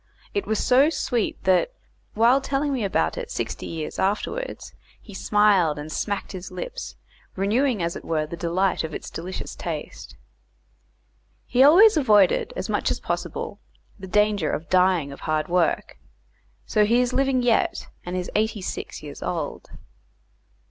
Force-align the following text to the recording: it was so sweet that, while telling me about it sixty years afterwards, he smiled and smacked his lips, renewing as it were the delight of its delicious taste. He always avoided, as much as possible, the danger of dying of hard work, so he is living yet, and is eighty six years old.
it 0.33 0.47
was 0.47 0.57
so 0.57 0.89
sweet 0.89 1.43
that, 1.43 1.73
while 2.15 2.41
telling 2.41 2.73
me 2.73 2.83
about 2.83 3.19
it 3.19 3.29
sixty 3.29 3.67
years 3.67 3.99
afterwards, 3.99 4.73
he 4.99 5.13
smiled 5.13 5.77
and 5.77 5.91
smacked 5.91 6.31
his 6.31 6.49
lips, 6.49 6.95
renewing 7.35 7.83
as 7.83 7.95
it 7.95 8.03
were 8.03 8.25
the 8.25 8.35
delight 8.35 8.83
of 8.83 8.95
its 8.95 9.11
delicious 9.11 9.55
taste. 9.55 10.15
He 11.45 11.61
always 11.61 11.97
avoided, 11.97 12.51
as 12.55 12.67
much 12.67 12.89
as 12.89 12.99
possible, 12.99 13.59
the 13.99 14.07
danger 14.07 14.49
of 14.49 14.71
dying 14.71 15.11
of 15.11 15.19
hard 15.19 15.47
work, 15.49 15.99
so 16.65 16.83
he 16.83 16.99
is 16.99 17.13
living 17.13 17.43
yet, 17.43 17.87
and 18.03 18.17
is 18.17 18.31
eighty 18.33 18.63
six 18.63 19.03
years 19.03 19.21
old. 19.21 19.69